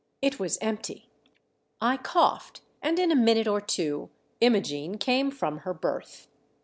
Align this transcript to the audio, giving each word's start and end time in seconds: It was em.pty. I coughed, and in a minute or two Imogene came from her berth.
It 0.19 0.39
was 0.39 0.57
em.pty. 0.61 1.03
I 1.79 1.95
coughed, 1.95 2.61
and 2.81 2.97
in 2.97 3.11
a 3.11 3.15
minute 3.15 3.47
or 3.47 3.61
two 3.61 4.09
Imogene 4.39 4.97
came 4.97 5.29
from 5.29 5.59
her 5.59 5.75
berth. 5.75 6.27